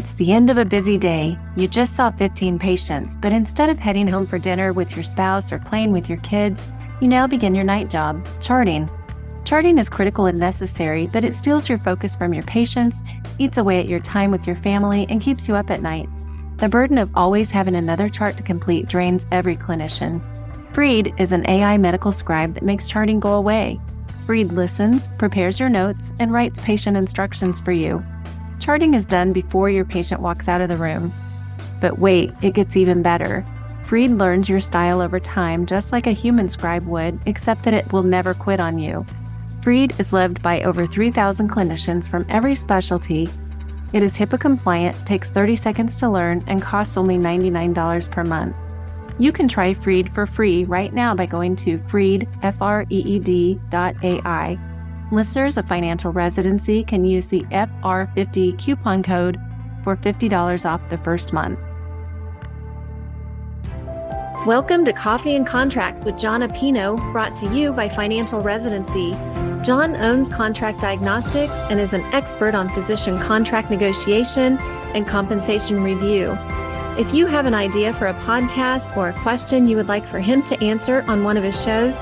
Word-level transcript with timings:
It's 0.00 0.14
the 0.14 0.32
end 0.32 0.48
of 0.48 0.56
a 0.56 0.64
busy 0.64 0.96
day. 0.96 1.38
You 1.56 1.68
just 1.68 1.94
saw 1.94 2.10
15 2.10 2.58
patients, 2.58 3.18
but 3.18 3.32
instead 3.32 3.68
of 3.68 3.78
heading 3.78 4.08
home 4.08 4.26
for 4.26 4.38
dinner 4.38 4.72
with 4.72 4.96
your 4.96 5.02
spouse 5.02 5.52
or 5.52 5.58
playing 5.58 5.92
with 5.92 6.08
your 6.08 6.16
kids, 6.20 6.66
you 7.02 7.06
now 7.06 7.26
begin 7.26 7.54
your 7.54 7.64
night 7.64 7.90
job, 7.90 8.26
charting. 8.40 8.88
Charting 9.44 9.76
is 9.76 9.90
critical 9.90 10.24
and 10.24 10.38
necessary, 10.38 11.06
but 11.08 11.22
it 11.22 11.34
steals 11.34 11.68
your 11.68 11.76
focus 11.76 12.16
from 12.16 12.32
your 12.32 12.44
patients, 12.44 13.02
eats 13.38 13.58
away 13.58 13.78
at 13.78 13.88
your 13.88 14.00
time 14.00 14.30
with 14.30 14.46
your 14.46 14.56
family, 14.56 15.06
and 15.10 15.20
keeps 15.20 15.46
you 15.46 15.54
up 15.54 15.70
at 15.70 15.82
night. 15.82 16.08
The 16.56 16.70
burden 16.70 16.96
of 16.96 17.10
always 17.14 17.50
having 17.50 17.74
another 17.74 18.08
chart 18.08 18.38
to 18.38 18.42
complete 18.42 18.88
drains 18.88 19.26
every 19.30 19.54
clinician. 19.54 20.22
Freed 20.74 21.12
is 21.18 21.32
an 21.32 21.46
AI 21.46 21.76
medical 21.76 22.10
scribe 22.10 22.54
that 22.54 22.64
makes 22.64 22.88
charting 22.88 23.20
go 23.20 23.34
away. 23.34 23.78
Freed 24.24 24.50
listens, 24.50 25.08
prepares 25.18 25.60
your 25.60 25.68
notes, 25.68 26.14
and 26.18 26.32
writes 26.32 26.58
patient 26.60 26.96
instructions 26.96 27.60
for 27.60 27.72
you. 27.72 28.02
Charting 28.60 28.92
is 28.92 29.06
done 29.06 29.32
before 29.32 29.70
your 29.70 29.86
patient 29.86 30.20
walks 30.20 30.46
out 30.46 30.60
of 30.60 30.68
the 30.68 30.76
room. 30.76 31.14
But 31.80 31.98
wait, 31.98 32.30
it 32.42 32.54
gets 32.54 32.76
even 32.76 33.02
better. 33.02 33.44
Freed 33.80 34.10
learns 34.10 34.50
your 34.50 34.60
style 34.60 35.00
over 35.00 35.18
time 35.18 35.64
just 35.64 35.92
like 35.92 36.06
a 36.06 36.12
human 36.12 36.46
scribe 36.46 36.86
would, 36.86 37.18
except 37.24 37.62
that 37.62 37.72
it 37.72 37.90
will 37.90 38.02
never 38.02 38.34
quit 38.34 38.60
on 38.60 38.78
you. 38.78 39.06
Freed 39.62 39.98
is 39.98 40.12
loved 40.12 40.42
by 40.42 40.62
over 40.62 40.84
3,000 40.84 41.48
clinicians 41.50 42.08
from 42.08 42.26
every 42.28 42.54
specialty. 42.54 43.30
It 43.94 44.02
is 44.02 44.18
HIPAA 44.18 44.38
compliant, 44.38 45.06
takes 45.06 45.30
30 45.30 45.56
seconds 45.56 45.96
to 45.96 46.10
learn, 46.10 46.44
and 46.46 46.60
costs 46.60 46.98
only 46.98 47.16
$99 47.16 48.10
per 48.10 48.24
month. 48.24 48.54
You 49.18 49.32
can 49.32 49.48
try 49.48 49.72
Freed 49.72 50.10
for 50.10 50.26
free 50.26 50.64
right 50.64 50.92
now 50.92 51.14
by 51.14 51.24
going 51.24 51.56
to 51.56 51.78
freed, 51.88 52.28
F-R-E-E-D 52.42 53.58
dot 53.70 53.96
A-I 54.02 54.69
Listeners 55.12 55.58
of 55.58 55.66
Financial 55.66 56.12
Residency 56.12 56.84
can 56.84 57.04
use 57.04 57.26
the 57.26 57.42
FR50 57.50 58.56
coupon 58.56 59.02
code 59.02 59.40
for 59.82 59.96
$50 59.96 60.70
off 60.70 60.88
the 60.88 60.96
first 60.96 61.32
month. 61.32 61.58
Welcome 64.46 64.84
to 64.84 64.92
Coffee 64.92 65.34
and 65.34 65.44
Contracts 65.44 66.04
with 66.04 66.16
Jon 66.16 66.42
Appino, 66.42 66.96
brought 67.10 67.34
to 67.36 67.48
you 67.48 67.72
by 67.72 67.88
Financial 67.88 68.40
Residency. 68.40 69.10
Jon 69.64 69.96
owns 69.96 70.28
Contract 70.28 70.80
Diagnostics 70.80 71.56
and 71.70 71.80
is 71.80 71.92
an 71.92 72.02
expert 72.14 72.54
on 72.54 72.68
physician 72.68 73.18
contract 73.18 73.68
negotiation 73.68 74.58
and 74.94 75.08
compensation 75.08 75.82
review. 75.82 76.38
If 76.96 77.12
you 77.12 77.26
have 77.26 77.46
an 77.46 77.54
idea 77.54 77.92
for 77.94 78.06
a 78.06 78.14
podcast 78.14 78.96
or 78.96 79.08
a 79.08 79.20
question 79.22 79.66
you 79.66 79.76
would 79.76 79.88
like 79.88 80.06
for 80.06 80.20
him 80.20 80.44
to 80.44 80.62
answer 80.62 81.04
on 81.08 81.24
one 81.24 81.36
of 81.36 81.42
his 81.42 81.60
shows, 81.60 82.00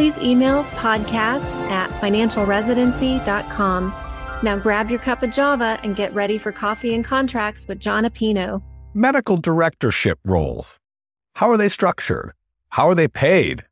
please 0.00 0.16
email 0.16 0.64
podcast 0.64 1.54
at 1.68 1.90
financialresidency.com. 2.00 3.94
Now 4.42 4.56
grab 4.56 4.88
your 4.88 4.98
cup 4.98 5.22
of 5.22 5.28
Java 5.30 5.78
and 5.82 5.94
get 5.94 6.14
ready 6.14 6.38
for 6.38 6.52
coffee 6.52 6.94
and 6.94 7.04
contracts 7.04 7.68
with 7.68 7.80
Jon 7.80 8.06
Appino. 8.06 8.62
Medical 8.94 9.36
directorship 9.36 10.18
roles. 10.24 10.78
How 11.34 11.50
are 11.50 11.58
they 11.58 11.68
structured? 11.68 12.32
How 12.70 12.88
are 12.88 12.94
they 12.94 13.08
paid? 13.08 13.66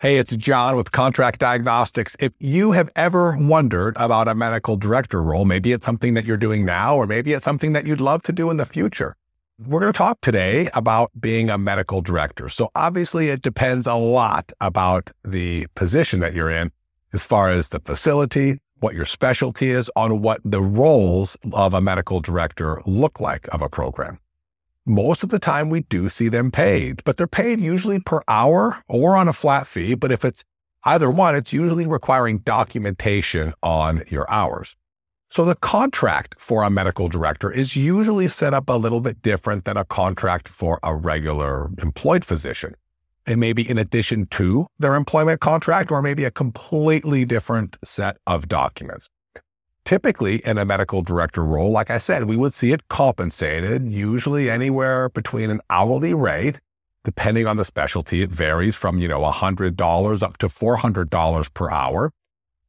Hey, 0.00 0.16
it's 0.16 0.34
Jon 0.34 0.76
with 0.76 0.92
Contract 0.92 1.40
Diagnostics. 1.40 2.16
If 2.20 2.32
you 2.38 2.72
have 2.72 2.88
ever 2.96 3.36
wondered 3.38 3.98
about 3.98 4.28
a 4.28 4.34
medical 4.34 4.78
director 4.78 5.22
role, 5.22 5.44
maybe 5.44 5.72
it's 5.72 5.84
something 5.84 6.14
that 6.14 6.24
you're 6.24 6.38
doing 6.38 6.64
now, 6.64 6.96
or 6.96 7.06
maybe 7.06 7.34
it's 7.34 7.44
something 7.44 7.74
that 7.74 7.86
you'd 7.86 8.00
love 8.00 8.22
to 8.22 8.32
do 8.32 8.48
in 8.48 8.56
the 8.56 8.64
future. 8.64 9.14
We're 9.58 9.80
going 9.80 9.92
to 9.92 9.96
talk 9.96 10.20
today 10.20 10.68
about 10.74 11.10
being 11.18 11.48
a 11.48 11.56
medical 11.56 12.02
director. 12.02 12.50
So 12.50 12.70
obviously 12.74 13.30
it 13.30 13.40
depends 13.40 13.86
a 13.86 13.94
lot 13.94 14.52
about 14.60 15.10
the 15.24 15.66
position 15.74 16.20
that 16.20 16.34
you're 16.34 16.50
in 16.50 16.70
as 17.14 17.24
far 17.24 17.50
as 17.50 17.68
the 17.68 17.80
facility, 17.80 18.60
what 18.80 18.94
your 18.94 19.06
specialty 19.06 19.70
is, 19.70 19.90
on 19.96 20.20
what 20.20 20.42
the 20.44 20.60
roles 20.60 21.38
of 21.54 21.72
a 21.72 21.80
medical 21.80 22.20
director 22.20 22.82
look 22.84 23.18
like 23.18 23.48
of 23.50 23.62
a 23.62 23.70
program. 23.70 24.18
Most 24.84 25.22
of 25.22 25.30
the 25.30 25.38
time 25.38 25.70
we 25.70 25.80
do 25.80 26.10
see 26.10 26.28
them 26.28 26.50
paid, 26.50 27.02
but 27.04 27.16
they're 27.16 27.26
paid 27.26 27.58
usually 27.58 27.98
per 27.98 28.20
hour 28.28 28.84
or 28.88 29.16
on 29.16 29.26
a 29.26 29.32
flat 29.32 29.66
fee. 29.66 29.94
But 29.94 30.12
if 30.12 30.22
it's 30.22 30.44
either 30.84 31.10
one, 31.10 31.34
it's 31.34 31.54
usually 31.54 31.86
requiring 31.86 32.40
documentation 32.40 33.54
on 33.62 34.02
your 34.08 34.30
hours. 34.30 34.76
So 35.30 35.44
the 35.44 35.56
contract 35.56 36.36
for 36.38 36.62
a 36.62 36.70
medical 36.70 37.08
director 37.08 37.50
is 37.50 37.76
usually 37.76 38.28
set 38.28 38.54
up 38.54 38.68
a 38.68 38.74
little 38.74 39.00
bit 39.00 39.22
different 39.22 39.64
than 39.64 39.76
a 39.76 39.84
contract 39.84 40.48
for 40.48 40.78
a 40.82 40.94
regular 40.94 41.70
employed 41.82 42.24
physician. 42.24 42.74
It 43.26 43.36
may 43.36 43.52
be 43.52 43.68
in 43.68 43.76
addition 43.76 44.26
to 44.26 44.68
their 44.78 44.94
employment 44.94 45.40
contract 45.40 45.90
or 45.90 46.00
maybe 46.00 46.24
a 46.24 46.30
completely 46.30 47.24
different 47.24 47.76
set 47.82 48.18
of 48.26 48.46
documents. 48.46 49.08
Typically, 49.84 50.36
in 50.44 50.58
a 50.58 50.64
medical 50.64 51.02
director 51.02 51.44
role, 51.44 51.70
like 51.70 51.90
I 51.90 51.98
said, 51.98 52.24
we 52.24 52.36
would 52.36 52.54
see 52.54 52.72
it 52.72 52.88
compensated, 52.88 53.92
usually 53.92 54.50
anywhere 54.50 55.08
between 55.10 55.50
an 55.50 55.60
hourly 55.70 56.14
rate, 56.14 56.60
depending 57.04 57.46
on 57.46 57.56
the 57.56 57.64
specialty. 57.64 58.22
It 58.22 58.30
varies 58.30 58.74
from, 58.74 58.98
you 58.98 59.06
know, 59.06 59.20
$100 59.20 60.22
up 60.22 60.38
to 60.38 60.48
$400 60.48 61.54
per 61.54 61.70
hour. 61.70 62.12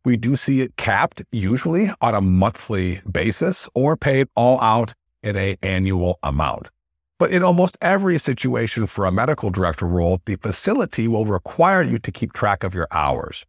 We 0.08 0.16
do 0.16 0.38
see 0.38 0.62
it 0.62 0.78
capped 0.78 1.22
usually 1.34 1.92
on 2.00 2.16
a 2.16 2.22
monthly 2.22 3.02
basis 3.12 3.68
or 3.76 3.98
paid 3.98 4.30
all 4.38 4.58
out 4.62 4.94
in 5.22 5.36
a 5.36 5.58
annual 5.62 6.18
amount. 6.24 6.70
But 7.20 7.32
in 7.32 7.44
almost 7.44 7.78
every 7.82 8.18
situation 8.18 8.86
for 8.86 9.04
a 9.04 9.12
medical 9.12 9.50
director 9.50 9.86
role, 9.86 10.22
the 10.26 10.38
facility 10.38 11.10
will 11.10 11.26
require 11.26 11.84
you 11.84 12.00
to 12.00 12.10
keep 12.10 12.32
track 12.32 12.64
of 12.64 12.74
your 12.74 12.88
hours. 12.90 13.46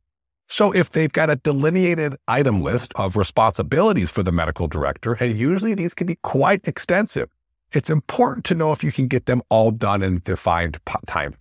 So 0.48 0.72
if 0.72 0.90
they've 0.90 1.12
got 1.12 1.30
a 1.30 1.36
delineated 1.36 2.16
item 2.26 2.60
list 2.60 2.92
of 2.96 3.14
responsibilities 3.14 4.10
for 4.10 4.24
the 4.24 4.32
medical 4.32 4.66
director, 4.66 5.12
and 5.12 5.38
usually 5.38 5.74
these 5.74 5.94
can 5.94 6.08
be 6.08 6.18
quite 6.24 6.66
extensive, 6.66 7.30
it's 7.70 7.88
important 7.88 8.44
to 8.46 8.56
know 8.56 8.72
if 8.72 8.82
you 8.82 8.90
can 8.90 9.06
get 9.06 9.26
them 9.26 9.42
all 9.48 9.70
done 9.70 10.02
in 10.02 10.22
defined 10.24 10.80
time, 11.06 11.36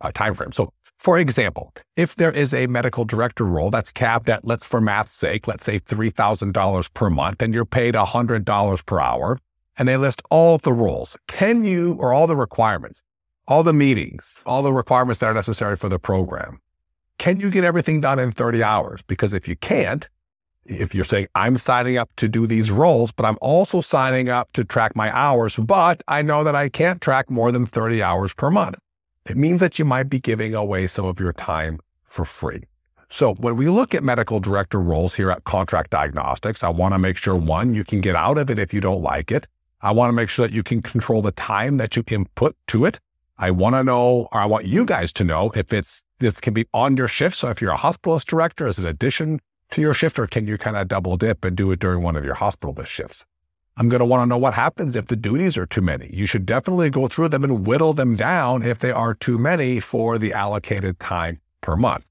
uh, 0.00 0.12
time 0.12 0.32
frame. 0.32 0.52
So 0.52 0.72
for 1.02 1.18
example, 1.18 1.74
if 1.96 2.14
there 2.14 2.30
is 2.30 2.54
a 2.54 2.68
medical 2.68 3.04
director 3.04 3.44
role 3.44 3.70
that's 3.70 3.90
capped 3.90 4.28
at, 4.28 4.44
let's 4.44 4.64
for 4.64 4.80
math's 4.80 5.12
sake, 5.12 5.48
let's 5.48 5.64
say 5.64 5.80
$3,000 5.80 6.94
per 6.94 7.10
month, 7.10 7.42
and 7.42 7.52
you're 7.52 7.64
paid 7.64 7.94
$100 7.94 8.86
per 8.86 9.00
hour, 9.00 9.36
and 9.76 9.88
they 9.88 9.96
list 9.96 10.22
all 10.30 10.58
the 10.58 10.72
roles, 10.72 11.16
can 11.26 11.64
you, 11.64 11.96
or 11.98 12.12
all 12.12 12.28
the 12.28 12.36
requirements, 12.36 13.02
all 13.48 13.64
the 13.64 13.72
meetings, 13.72 14.36
all 14.46 14.62
the 14.62 14.72
requirements 14.72 15.18
that 15.18 15.26
are 15.26 15.34
necessary 15.34 15.74
for 15.74 15.88
the 15.88 15.98
program, 15.98 16.60
can 17.18 17.40
you 17.40 17.50
get 17.50 17.64
everything 17.64 18.00
done 18.00 18.20
in 18.20 18.30
30 18.30 18.62
hours? 18.62 19.02
Because 19.02 19.34
if 19.34 19.48
you 19.48 19.56
can't, 19.56 20.08
if 20.66 20.94
you're 20.94 21.04
saying, 21.04 21.26
I'm 21.34 21.56
signing 21.56 21.96
up 21.96 22.10
to 22.18 22.28
do 22.28 22.46
these 22.46 22.70
roles, 22.70 23.10
but 23.10 23.26
I'm 23.26 23.38
also 23.40 23.80
signing 23.80 24.28
up 24.28 24.52
to 24.52 24.62
track 24.62 24.94
my 24.94 25.10
hours, 25.12 25.56
but 25.56 26.00
I 26.06 26.22
know 26.22 26.44
that 26.44 26.54
I 26.54 26.68
can't 26.68 27.00
track 27.00 27.28
more 27.28 27.50
than 27.50 27.66
30 27.66 28.04
hours 28.04 28.32
per 28.32 28.52
month 28.52 28.78
it 29.26 29.36
means 29.36 29.60
that 29.60 29.78
you 29.78 29.84
might 29.84 30.08
be 30.08 30.18
giving 30.18 30.54
away 30.54 30.86
some 30.86 31.04
of 31.04 31.20
your 31.20 31.32
time 31.32 31.78
for 32.02 32.24
free. 32.24 32.64
So 33.08 33.34
when 33.34 33.56
we 33.56 33.68
look 33.68 33.94
at 33.94 34.02
medical 34.02 34.40
director 34.40 34.80
roles 34.80 35.14
here 35.14 35.30
at 35.30 35.44
Contract 35.44 35.90
Diagnostics, 35.90 36.64
I 36.64 36.70
want 36.70 36.94
to 36.94 36.98
make 36.98 37.16
sure 37.16 37.36
one, 37.36 37.74
you 37.74 37.84
can 37.84 38.00
get 38.00 38.16
out 38.16 38.38
of 38.38 38.50
it 38.50 38.58
if 38.58 38.72
you 38.72 38.80
don't 38.80 39.02
like 39.02 39.30
it. 39.30 39.46
I 39.82 39.92
want 39.92 40.08
to 40.08 40.14
make 40.14 40.30
sure 40.30 40.46
that 40.46 40.54
you 40.54 40.62
can 40.62 40.80
control 40.80 41.22
the 41.22 41.32
time 41.32 41.76
that 41.76 41.94
you 41.94 42.04
input 42.08 42.56
to 42.68 42.86
it. 42.86 43.00
I 43.38 43.50
want 43.50 43.74
to 43.74 43.84
know, 43.84 44.28
or 44.32 44.40
I 44.40 44.46
want 44.46 44.66
you 44.66 44.86
guys 44.86 45.12
to 45.14 45.24
know 45.24 45.50
if 45.54 45.72
it's, 45.72 46.04
this 46.20 46.40
can 46.40 46.54
be 46.54 46.66
on 46.72 46.96
your 46.96 47.08
shift. 47.08 47.36
So 47.36 47.50
if 47.50 47.60
you're 47.60 47.72
a 47.72 47.76
hospitalist 47.78 48.26
director, 48.26 48.66
is 48.66 48.78
it 48.78 48.86
addition 48.86 49.40
to 49.72 49.80
your 49.80 49.94
shift 49.94 50.18
or 50.18 50.26
can 50.26 50.46
you 50.46 50.56
kind 50.56 50.76
of 50.76 50.88
double 50.88 51.16
dip 51.16 51.44
and 51.44 51.56
do 51.56 51.70
it 51.72 51.80
during 51.80 52.02
one 52.02 52.16
of 52.16 52.24
your 52.24 52.36
hospitalist 52.36 52.86
shifts? 52.86 53.26
I'm 53.76 53.88
going 53.88 54.00
to 54.00 54.04
want 54.04 54.22
to 54.22 54.26
know 54.26 54.38
what 54.38 54.54
happens 54.54 54.96
if 54.96 55.06
the 55.06 55.16
duties 55.16 55.56
are 55.56 55.66
too 55.66 55.80
many. 55.80 56.10
You 56.12 56.26
should 56.26 56.44
definitely 56.44 56.90
go 56.90 57.08
through 57.08 57.28
them 57.28 57.44
and 57.44 57.66
whittle 57.66 57.94
them 57.94 58.16
down 58.16 58.62
if 58.62 58.78
they 58.78 58.92
are 58.92 59.14
too 59.14 59.38
many 59.38 59.80
for 59.80 60.18
the 60.18 60.32
allocated 60.32 61.00
time 61.00 61.40
per 61.62 61.76
month. 61.76 62.06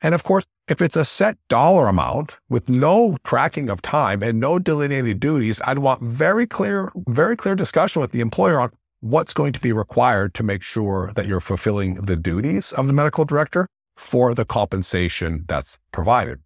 And 0.00 0.14
of 0.14 0.22
course, 0.22 0.44
if 0.66 0.80
it's 0.80 0.96
a 0.96 1.04
set 1.04 1.36
dollar 1.48 1.88
amount 1.88 2.38
with 2.48 2.70
no 2.70 3.18
tracking 3.22 3.68
of 3.68 3.82
time 3.82 4.22
and 4.22 4.40
no 4.40 4.58
delineated 4.58 5.20
duties, 5.20 5.60
I'd 5.66 5.78
want 5.78 6.00
very 6.02 6.46
clear, 6.46 6.90
very 7.08 7.36
clear 7.36 7.54
discussion 7.54 8.00
with 8.00 8.12
the 8.12 8.20
employer 8.20 8.58
on 8.58 8.70
what's 9.00 9.34
going 9.34 9.52
to 9.52 9.60
be 9.60 9.72
required 9.72 10.32
to 10.34 10.42
make 10.42 10.62
sure 10.62 11.12
that 11.16 11.26
you're 11.26 11.40
fulfilling 11.40 11.96
the 11.96 12.16
duties 12.16 12.72
of 12.72 12.86
the 12.86 12.94
medical 12.94 13.26
director 13.26 13.66
for 13.94 14.34
the 14.34 14.46
compensation 14.46 15.44
that's 15.48 15.78
provided. 15.92 16.40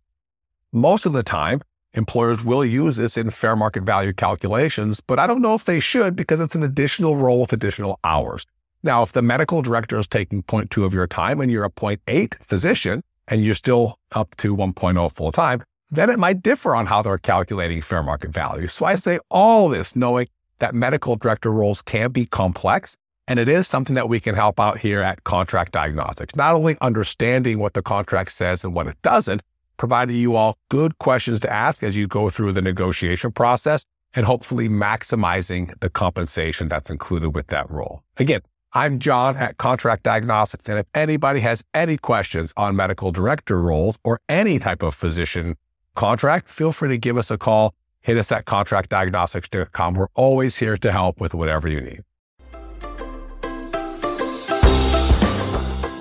Most 0.72 1.06
of 1.06 1.12
the 1.12 1.22
time, 1.22 1.62
Employers 1.94 2.44
will 2.44 2.64
use 2.64 2.96
this 2.96 3.16
in 3.16 3.30
fair 3.30 3.56
market 3.56 3.82
value 3.82 4.12
calculations, 4.12 5.00
but 5.00 5.18
I 5.18 5.26
don't 5.26 5.40
know 5.40 5.54
if 5.54 5.64
they 5.64 5.80
should 5.80 6.14
because 6.14 6.40
it's 6.40 6.54
an 6.54 6.62
additional 6.62 7.16
role 7.16 7.40
with 7.40 7.52
additional 7.52 7.98
hours. 8.04 8.44
Now, 8.82 9.02
if 9.02 9.12
the 9.12 9.22
medical 9.22 9.62
director 9.62 9.98
is 9.98 10.06
taking 10.06 10.42
0.2 10.42 10.84
of 10.84 10.94
your 10.94 11.06
time 11.06 11.40
and 11.40 11.50
you're 11.50 11.64
a 11.64 11.70
0.8 11.70 12.42
physician 12.42 13.02
and 13.26 13.44
you're 13.44 13.54
still 13.54 13.98
up 14.12 14.36
to 14.36 14.54
1.0 14.54 15.12
full 15.12 15.32
time, 15.32 15.62
then 15.90 16.10
it 16.10 16.18
might 16.18 16.42
differ 16.42 16.74
on 16.74 16.86
how 16.86 17.02
they're 17.02 17.18
calculating 17.18 17.80
fair 17.80 18.02
market 18.02 18.30
value. 18.30 18.68
So 18.68 18.84
I 18.84 18.94
say 18.94 19.18
all 19.30 19.68
this 19.68 19.96
knowing 19.96 20.28
that 20.58 20.74
medical 20.74 21.16
director 21.16 21.50
roles 21.50 21.82
can 21.82 22.12
be 22.12 22.26
complex. 22.26 22.96
And 23.26 23.38
it 23.38 23.48
is 23.48 23.66
something 23.66 23.94
that 23.94 24.08
we 24.08 24.20
can 24.20 24.34
help 24.34 24.58
out 24.58 24.78
here 24.78 25.02
at 25.02 25.24
Contract 25.24 25.72
Diagnostics, 25.72 26.34
not 26.34 26.54
only 26.54 26.78
understanding 26.80 27.58
what 27.58 27.74
the 27.74 27.82
contract 27.82 28.32
says 28.32 28.64
and 28.64 28.74
what 28.74 28.86
it 28.86 28.96
doesn't, 29.02 29.42
providing 29.78 30.16
you 30.16 30.36
all 30.36 30.58
good 30.68 30.98
questions 30.98 31.40
to 31.40 31.52
ask 31.52 31.82
as 31.82 31.96
you 31.96 32.06
go 32.06 32.28
through 32.28 32.52
the 32.52 32.62
negotiation 32.62 33.32
process, 33.32 33.84
and 34.14 34.26
hopefully 34.26 34.68
maximizing 34.68 35.78
the 35.80 35.88
compensation 35.88 36.68
that's 36.68 36.90
included 36.90 37.34
with 37.34 37.46
that 37.48 37.70
role. 37.70 38.02
Again, 38.16 38.40
I'm 38.72 38.98
Jon 38.98 39.36
at 39.36 39.56
Contract 39.56 40.02
Diagnostics. 40.02 40.68
And 40.68 40.78
if 40.78 40.86
anybody 40.94 41.40
has 41.40 41.64
any 41.72 41.96
questions 41.96 42.52
on 42.56 42.76
medical 42.76 43.12
director 43.12 43.60
roles 43.60 43.98
or 44.04 44.20
any 44.28 44.58
type 44.58 44.82
of 44.82 44.94
physician 44.94 45.56
contract, 45.94 46.48
feel 46.48 46.72
free 46.72 46.90
to 46.90 46.98
give 46.98 47.16
us 47.16 47.30
a 47.30 47.38
call. 47.38 47.74
Hit 48.00 48.18
us 48.18 48.30
at 48.30 48.44
contractdiagnostics.com. 48.44 49.94
We're 49.94 50.08
always 50.14 50.58
here 50.58 50.76
to 50.76 50.92
help 50.92 51.20
with 51.20 51.34
whatever 51.34 51.68
you 51.68 51.80
need. 51.80 52.02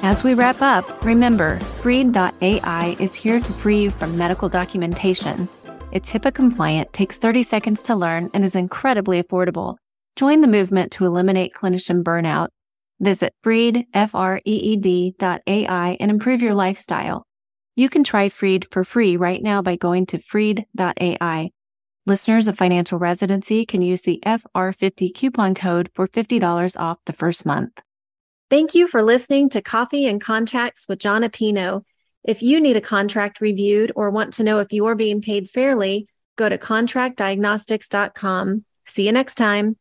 As 0.08 0.24
we 0.24 0.36
wrap 0.36 0.62
up, 0.62 1.04
remember 1.04 1.60
Freed.ai 1.82 2.96
is 2.98 3.14
here 3.14 3.42
to 3.42 3.52
free 3.52 3.82
you 3.82 3.92
from 3.92 4.18
medical 4.18 4.48
documentation. 4.48 5.50
It's 5.92 6.14
HIPAA 6.14 6.34
compliant, 6.34 6.94
takes 6.94 7.18
30 7.18 7.44
seconds 7.44 7.84
to 7.84 7.94
learn, 7.94 8.30
and 8.34 8.46
is 8.46 8.56
incredibly 8.56 9.22
affordable. 9.22 9.76
Join 10.16 10.40
the 10.40 10.48
movement 10.48 10.94
to 10.94 11.04
eliminate 11.04 11.54
clinician 11.54 12.04
burnout 12.04 12.48
Visit 13.02 13.34
Freed, 13.44 13.86
F-R-E-E-D.ai 13.94 14.38
and 16.00 16.10
improve 16.10 16.42
your 16.42 16.54
lifestyle. 16.54 17.26
You 17.76 17.90
can 17.90 18.06
try 18.06 18.30
Freed 18.30 18.66
for 18.72 18.86
free 18.86 19.18
right 19.18 19.44
now 19.44 19.62
by 19.62 19.76
going 19.76 20.06
to 20.06 20.20
freed.ai. 20.20 21.50
Listeners 22.06 22.48
of 22.48 22.58
financial 22.58 22.98
residency 22.98 23.66
can 23.66 23.82
use 23.82 24.04
the 24.04 24.24
FR50 24.26 25.14
coupon 25.14 25.54
code 25.54 25.90
for 25.94 26.08
$50 26.08 26.80
off 26.80 27.00
the 27.06 27.12
first 27.12 27.46
month. 27.46 27.82
Thank 28.50 28.76
you 28.76 28.88
for 28.88 29.04
listening 29.04 29.50
to 29.50 29.62
Coffee 29.62 30.06
and 30.06 30.22
Contracts 30.22 30.88
with 30.88 31.00
Jon 31.00 31.24
Appino. 31.24 31.84
If 32.24 32.42
you 32.42 32.62
need 32.62 32.78
a 32.78 32.82
contract 32.82 33.42
reviewed 33.42 33.92
or 33.94 34.10
want 34.10 34.32
to 34.34 34.44
know 34.44 34.60
if 34.60 34.72
you're 34.72 34.96
being 34.96 35.22
paid 35.22 35.50
fairly, 35.50 36.08
go 36.38 36.48
to 36.48 36.58
contractdiagnostics.com. 36.58 38.64
See 38.86 39.06
you 39.06 39.12
next 39.12 39.36
time. 39.36 39.76